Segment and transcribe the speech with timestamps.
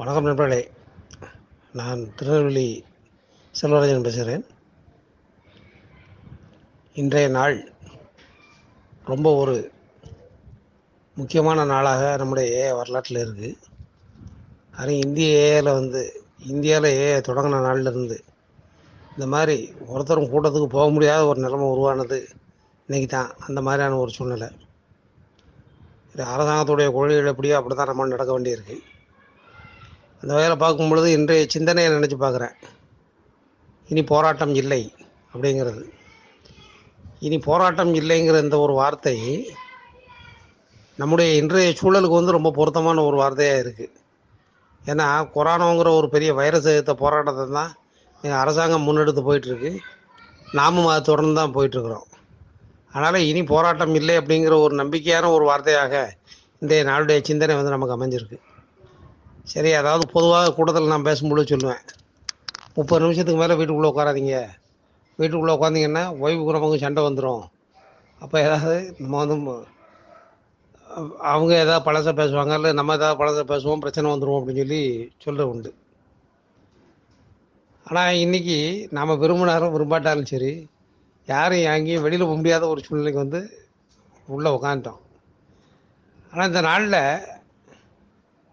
[0.00, 0.60] வணக்கம் நண்பர்களே.
[1.78, 2.68] நான் திருநெல்வேலி
[3.58, 4.44] செல்வராஜன் பேசுகிறேன்.
[7.00, 7.56] இன்றைய நாள்
[9.10, 9.56] ரொம்ப ஒரு
[11.16, 13.50] முக்கியமான நாளாக நம்முடைய ஏஐ வரலாற்றில் இருக்குது
[14.80, 16.02] அது இந்திய ஏஐயில் வந்து
[16.52, 18.18] இந்தியாவில் ஏஐ தொடங்கின நாள்லேருந்து
[19.14, 19.56] இந்த மாதிரி
[19.94, 22.20] ஒருத்தரும் கூட்டத்துக்கு போக முடியாத ஒரு நிலைமை உருவானது
[22.86, 23.32] இன்றைக்கி தான்.
[23.48, 24.48] அந்த மாதிரியான ஒரு சூழ்நிலை.
[26.14, 28.78] இது அரசாங்கத்துடைய கொள்கைகள் எப்படியோ அப்படி தான் நம்ம நடக்க வேண்டியிருக்கு.
[30.22, 32.54] அந்த வகையில் பார்க்கும் பொழுது இன்றைய சிந்தனையை நினச்சி பார்க்குறேன்.
[33.90, 34.82] இனி போராட்டம் இல்லை
[35.32, 35.84] அப்படிங்கிறது.
[37.26, 39.16] இனி போராட்டம் இல்லைங்கிற இந்த ஒரு வார்த்தை
[41.00, 43.96] நம்முடைய இன்றைய சூழலுக்கு வந்து ரொம்ப பொருத்தமான ஒரு வார்த்தையாக இருக்குது
[44.90, 47.72] ஏன்னா கொரோனாங்கிற ஒரு பெரிய வைரஸ் எதிர்த்த போராட்டத்தை தான்
[48.24, 49.72] எங்கள் அரசாங்கம் முன்னெடுத்து போயிட்டுருக்கு.
[50.58, 52.06] நாமும் அதை தொடர்ந்து தான் போயிட்டுருக்குறோம்.
[52.92, 55.94] அதனால் இனி போராட்டம் இல்லை அப்படிங்கிற ஒரு நம்பிக்கையான ஒரு வார்த்தையாக
[56.62, 58.38] இன்றைய நாளுடைய சிந்தனை வந்து நமக்கு அமைஞ்சிருக்கு.
[59.52, 61.82] சரி அதாவது பொதுவாக கூட்டத்தில் நான் பேசும்பொழுது சொல்லுவேன்.
[62.76, 64.36] முப்பது நிமிஷத்துக்கு மேலே வீட்டுக்குள்ளே உட்காராதீங்க.
[65.18, 67.44] வீட்டுக்குள்ளே உட்காந்திங்கன்னா ஓய்வு குறவங்க சண்டை வந்துடும்
[68.22, 69.36] அப்போ ஏதாவது நம்ம வந்து
[71.32, 74.82] அவங்க ஏதாவது பழசை பேசுவாங்க இல்லை நம்ம ஏதாவது பழச பேசுவோம் பிரச்சனை வந்துடும் அப்படின்னு சொல்லி
[75.24, 75.70] சொல்ல உண்டு.
[77.86, 78.56] ஆனால் இன்னைக்கு
[78.96, 80.52] நாம் விரும்பினாலும் விரும்பாட்டாலும் சரி
[81.28, 83.40] யாரும் எங்கேயும் வெளியில் போக முடியாத ஒரு சூழ்நிலைக்கு வந்து
[84.28, 85.00] உள்ளே உட்காந்துட்டோம்
[86.32, 87.00] ஆனால் இந்த நாளில்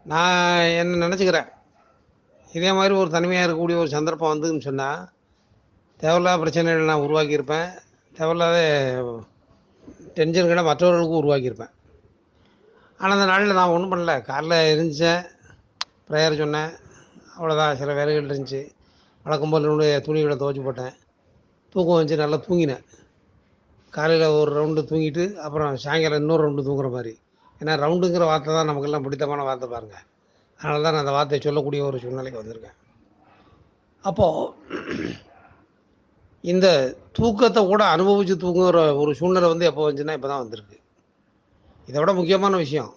[0.08, 1.47] நான் என்ன நினச்சிக்கிறேன்?
[2.53, 5.09] இதே மாதிரி ஒரு தனிமையாக இருக்கக்கூடிய ஒரு சந்தர்ப்பம் வந்துன்னு சொன்னால்
[5.97, 7.69] தேவையில்லாத பிரச்சனைகள் நான் உருவாக்கியிருப்பேன்.
[8.13, 8.58] தேவையில்லாத
[10.16, 11.73] டென்ஷன்களை மற்றவர்களுக்கும் உருவாக்கியிருப்பேன்.
[12.97, 14.13] ஆனால் அந்த நாளில் நான் ஒன்றும் பண்ணல.
[14.30, 15.23] காலைல இருந்துச்சேன்
[16.09, 16.72] ப்ரேயர் சொன்னேன்.
[17.38, 18.72] அவ்வளோதான் சில வேலைகள் இருந்துச்சு.
[19.23, 20.94] வழக்கம் போல் என்னுடைய துணிகளை துவச்சி போட்டேன்.
[21.69, 22.16] தூக்கம் வந்துச்சு.
[22.16, 22.83] நல்லா தூங்கினேன்.
[23.89, 27.19] காலையில் ஒரு ரவுண்டு தூங்கிட்டு அப்புறம் சாயங்காலம் இன்னொரு ரவுண்டு தூங்குற மாதிரி.
[27.61, 30.05] ஏன்னா ரவுண்டுங்கிற வார்த்தை தான் நமக்கெல்லாம் பிடித்தமான வார்த்தை பாருங்கள்
[30.59, 32.77] அதனால தான் நான் அந்த வார்த்தையை சொல்லக்கூடிய ஒரு சூழ்நிலைக்கு வந்திருக்கேன்.
[34.03, 35.13] அப்போது
[36.44, 36.67] இந்த
[37.17, 40.78] தூக்கத்தை கூட அனுபவித்து தூங்குகிற ஒரு சூழ்நிலை வந்து எப்போ வந்துச்சுன்னா இப்போ தான் வந்திருக்கு.
[41.88, 42.91] இதை விட முக்கியமான விஷயம்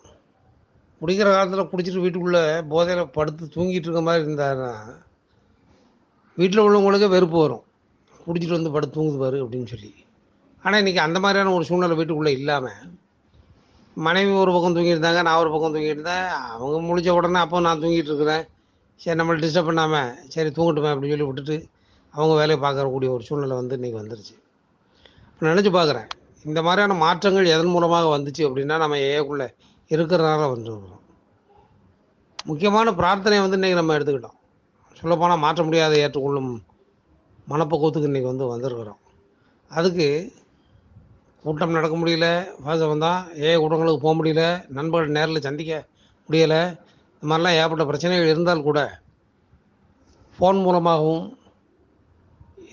[1.00, 4.72] குடிக்கிற காலத்தில் குடிச்சிட்டு வீட்டுக்குள்ளே போதையில் படுத்து தூங்கிட்டு இருக்க மாதிரி இருந்தாருன்னா
[6.38, 7.64] வீட்டில் உள்ளவங்களுக்கு வெறுப்பு வரும்.
[8.26, 9.92] குடிச்சிட்டு வந்து படுத்து தூங்குது பாரு அப்படின்னு சொல்லி.
[10.64, 12.82] ஆனால் இன்றைக்கி அந்த மாதிரியான ஒரு சூழ்நிலை வீட்டுக்குள்ளே இல்லாமல்
[14.06, 17.80] மனைவி ஒரு பக்கம் தூங்கிட்டு இருந்தாங்க நான் ஒரு பக்கம் தூங்கிட்டு இருந்தேன் அவங்க முழிச்ச உடனே அப்போ நான்
[17.82, 18.44] தூங்கிட்டு இருக்கிறேன்
[19.00, 21.56] சரி நம்மளை டிஸ்டர்ப் பண்ணாமல் சரி தூங்கட்டுமே அப்படின்னு சொல்லி விட்டுட்டு
[22.14, 24.34] அவங்க வேலையை பார்க்கக்கூடிய ஒரு சூழ்நிலை வந்து இன்றைக்கி வந்துருச்சு.
[25.40, 26.08] நினச்சி பார்க்குறேன்
[26.44, 29.46] இந்த மாதிரியான மாற்றங்கள் எதன் மூலமாக வந்துச்சு அப்படின்னா நம்ம ஏக்குள்ளே
[29.90, 31.04] இருக்கிறனால வந்துருக்கிறோம்
[32.50, 34.36] முக்கியமான பிரார்த்தனையை வந்து இன்றைக்கி நம்ம எடுத்துக்கிட்டோம்.
[35.00, 36.52] சொல்லப்போனால் மாற்ற முடியாத ஏற்றுக்கொள்ளும்
[37.48, 39.00] மனப்பக்குவத்துக்கு இன்றைக்கி வந்து வந்திருக்கிறோம்.
[39.70, 40.08] அதுக்கு
[41.44, 42.26] கூட்டம் நடக்க முடியல.
[42.66, 44.42] வாசகம் தான் ஏ கூட்டங்களுக்கு போக முடியல.
[44.78, 45.72] நண்பர்கள் நேரில் சந்திக்க
[46.28, 46.60] முடியலை.
[47.14, 48.80] இந்த மாதிரிலாம் ஏகப்பட்ட பிரச்சனைகள் இருந்தால் கூட
[50.38, 51.24] ஃபோன் மூலமாகவும்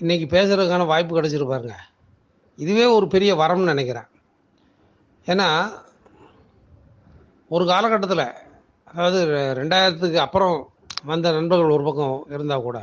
[0.02, 1.76] இன்றைக்கி பேசுகிறதுக்கான வாய்ப்பு கிடச்சிருப்பாருங்க
[2.58, 4.08] இதுவே ஒரு பெரிய வரம்னு நினைக்கிறேன்.
[5.26, 5.48] ஏன்னா
[7.54, 8.26] ஒரு காலகட்டத்தில்
[8.90, 9.18] அதாவது
[9.60, 10.56] ரெண்டாயிரத்துக்கு அப்புறம்
[11.10, 12.78] வந்த நண்பர்கள் ஒரு பக்கம் இருந்தால் கூட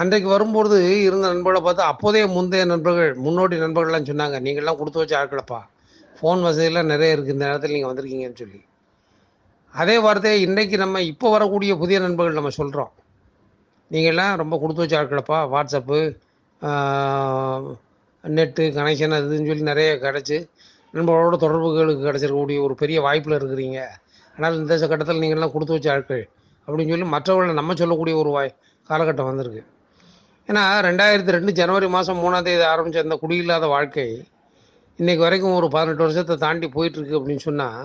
[0.00, 0.76] அன்றைக்கு வரும்பொழுது
[1.06, 5.58] இருந்த நண்பர்களை பார்த்தா அப்போதைய முந்தைய நண்பர்கள் முன்னோடி நண்பர்கள்லாம் சொன்னாங்க நீங்கள்லாம் கொடுத்து வச்ச ஆட்களப்பா.
[6.18, 8.60] ஃபோன் வசதியெல்லாம் நிறைய இருக்குது இந்த நேரத்தில் நீங்கள் வந்திருக்கீங்கன்னு சொல்லி.
[9.74, 12.92] அதே வார்த்தையை இன்றைக்கு நம்ம இப்போ வரக்கூடிய புதிய நண்பர்கள் நம்ம சொல்கிறோம்
[13.90, 15.38] நீங்கள்லாம் ரொம்ப கொடுத்து வச்ச ஆட்களப்பா.
[15.54, 15.98] வாட்ஸ்அப்பு
[18.24, 20.38] நெட்டு கனெக்ஷன் அதுன்னு இதுன்னு சொல்லி நிறைய கிடச்சி
[20.94, 23.80] நண்பர்களோட தொடர்புகளுக்கு கிடச்சிருக்கக்கூடிய ஒரு பெரிய வாய்ப்பில் இருக்கிறீங்க.
[24.36, 26.24] ஆனால் இந்த கட்டத்தில் நீங்கள்லாம் கொடுத்து வச்ச ஆட்கள்
[26.68, 28.52] அப்படின்னு சொல்லி மற்றவர்களை நம்ம சொல்லக்கூடிய ஒரு வாய்
[28.90, 29.62] காலகட்டம் வந்திருக்கு.
[30.52, 34.04] ஏன்னா ரெண்டாயிரத்தி ரெண்டு ஜனவரி மாதம் மூணாம் தேதி ஆரம்பித்த அந்த குடியில்லாத வாழ்க்கை
[34.98, 37.78] இன்னைக்கு வரைக்கும் ஒரு பதினெட்டு வருஷத்தை தாண்டி போயிட்டுருக்கு அப்படின்னு சொன்னால்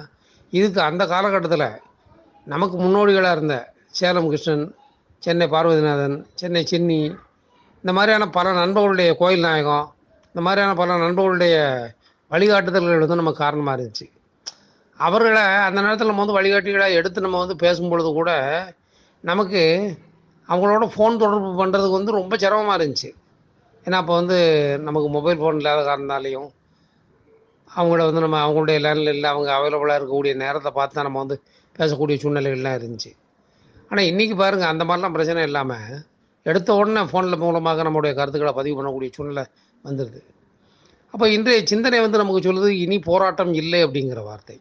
[0.53, 1.65] இதுக்கு அந்த காலகட்டத்தில்
[2.47, 3.55] நமக்கு முன்னோடிகளாக இருந்த
[3.89, 4.65] சேலம் கிருஷ்ணன்
[5.23, 6.99] சென்னை பார்வதிநாதன் சென்னை சின்னி
[7.83, 9.87] இந்த மாதிரியான பல நண்பர்களுடைய கோயில் நாயகம்
[10.35, 11.55] இந்த மாதிரியான பல நண்பர்களுடைய
[12.31, 14.07] வழிகாட்டுதல்கள் வந்து நமக்கு காரணமாக இருந்துச்சு.
[14.99, 18.31] அவர்களை அந்த நேரத்தில் நம்ம வந்து வழிகாட்டிகளை எடுத்து நம்ம வந்து பேசும்பொழுது கூட
[19.23, 19.63] நமக்கு
[20.49, 23.09] அவங்களோட ஃபோன் தொடர்பு பண்ணுறதுக்கு வந்து ரொம்ப சிரமமாக இருந்துச்சு.
[23.85, 24.37] ஏன்னா அப்போ வந்து
[24.87, 26.49] நமக்கு மொபைல் ஃபோன் இல்லாத காரணத்தாலையும்
[27.67, 31.37] அவங்கள வந்து நம்ம அவங்களுடைய லேண்டில் இல்லை அவங்க அவைலபிளாக இருக்கக்கூடிய நேரத்தை பார்த்து தான் நம்ம வந்து
[31.79, 33.11] பேசக்கூடிய சூழ்நிலைகள்லாம் இருந்துச்சு.
[33.91, 35.97] ஆனால் இன்றைக்கி பாருங்கள் அந்த மாதிரிலாம் பிரச்சனை இல்லாமல்
[36.45, 39.43] எடுத்த உடனே ஃபோனில் மூலமாக நம்மளுடைய கருத்துக்களை பதிவு பண்ணக்கூடிய சூழ்நிலை
[39.83, 40.21] வந்துடுது
[41.13, 44.55] அப்போ இன்றைய சிந்தனை வந்து நமக்கு சொல்லுது இனி போராட்டம் இல்லை அப்படிங்கிற வார்த்தை.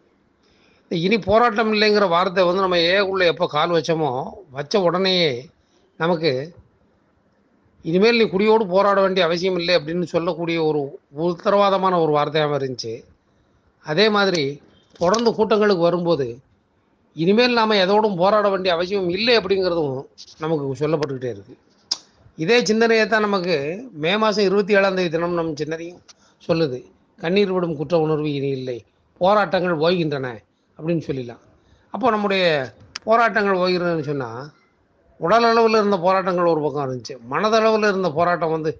[0.83, 4.11] இந்த இனி போராட்டம் இல்லைங்கிற வார்த்தை வந்து நம்ம ஏக்குள்ளே எப்போ கால் வச்சோமோ
[4.56, 5.31] வச்ச உடனேயே
[6.01, 6.31] நமக்கு
[7.89, 10.81] இனிமேல் நீ குடியோடு போராட வேண்டிய அவசியம் இல்லை அப்படின்னு சொல்லக்கூடிய ஒரு
[11.27, 12.95] உத்தரவாதமான ஒரு வார்த்தையாக இருந்துச்சு.
[13.85, 14.43] அதே மாதிரி
[15.01, 16.27] தொடர்ந்து கூட்டங்களுக்கு வரும்போது
[17.23, 19.95] இனிமேல் நாம் எதோடும் போராட வேண்டிய அவசியம் இல்லை அப்படிங்கிறதும்
[20.43, 21.63] நமக்கு சொல்லப்பட்டுக்கிட்டே இருக்குது
[22.43, 23.55] இதே சிந்தனையை தான் நமக்கு
[24.05, 26.01] மே மாதம் இருபத்தி ஏழாம் தேதி தினம் நம் சிந்தனையும்
[26.49, 26.79] சொல்லுது.
[27.19, 28.79] கண்ணீர் விடும் குற்ற உணர்வு இனி இல்லை.
[29.21, 30.27] போராட்டங்கள் ஓய்கின்றன
[30.79, 31.43] அப்படின்னு சொல்லிடலாம்.
[31.95, 32.45] அப்போ நம்முடைய
[33.07, 34.43] போராட்டங்கள் ஓய்கிறதுன்னு சொன்னால்
[35.25, 37.15] உடல் அளவில் இருந்த போராட்டங்கள் ஒரு பக்கம் இருந்துச்சு.
[37.33, 38.71] மனதளவில் இருந்த போராட்டம் வந்து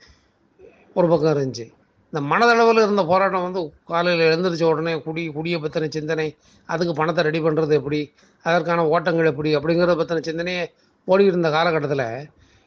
[0.99, 1.67] ஒரு பக்கம் இருந்துச்சு.
[2.13, 3.61] இந்த மனதளவில் இருந்த போராட்டம் வந்து
[3.93, 6.27] காலையில் எழுந்திரிச்ச உடனே குடி குடியை பற்றின சிந்தனை
[6.73, 8.01] அதுக்கு பணத்தை ரெடி பண்ணுறது எப்படி
[8.45, 10.65] அதற்கான ஓட்டங்கள் எப்படி அப்படிங்கிறத பற்றின சிந்தனையே
[11.09, 12.09] ஓடி இருந்த காலகட்டத்தில்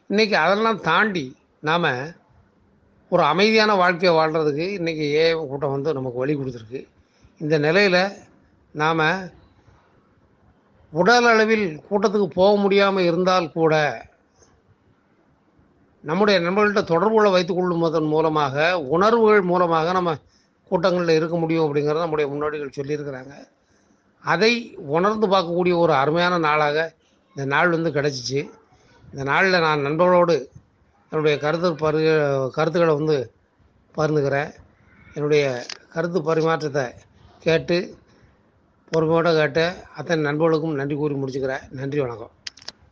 [0.09, 1.25] இன்றைக்கி அதெல்லாம் தாண்டி
[1.69, 1.91] நாம்
[3.11, 6.81] ஒரு அமைதியான வாழ்க்கையை வாழ்கிறதுக்கு இன்றைக்கி ஏ கூட்டம் வந்து நமக்கு வழி கொடுத்துருக்கு.
[7.41, 8.01] இந்த நிலையில்
[8.75, 9.03] நாம்
[10.93, 13.73] உடல் அளவில் கூட்டத்துக்கு போக முடியாமல் இருந்தால் கூட
[16.03, 18.55] நம்முடைய நண்பர்கள்ட்ட தொடர்புகளை வைத்துக் கொள்ளுவதன் மூலமாக
[18.95, 20.11] உணர்வுகள் மூலமாக நம்ம
[20.71, 23.33] கூட்டங்களில் இருக்க முடியும் அப்படிங்கிறத நம்முடைய முன்னோடிகள் சொல்லியிருக்கிறாங்க.
[24.23, 24.51] அதை
[24.95, 26.77] உணர்ந்து பார்க்கக்கூடிய ஒரு அருமையான நாளாக
[27.35, 28.41] இந்த நாள் வந்து கிடச்சிச்சு.
[29.11, 30.35] இந்த நாளில் நான் நண்பர்களோடு
[31.11, 32.01] என்னுடைய கருத்து பரு
[32.57, 33.17] கருத்துக்களை வந்து
[33.95, 34.51] பகிர்ந்துக்கிறேன்.
[35.13, 35.43] என்னுடைய
[35.93, 36.85] கருத்து பரிமாற்றத்தை
[37.45, 37.77] கேட்டு
[38.91, 41.71] பொறுமையோடு கேட்டு அத்தனை நண்பர்களுக்கும் நன்றி கூறி முடிச்சுக்கிறேன்.
[41.71, 42.31] நன்றி வணக்கம்.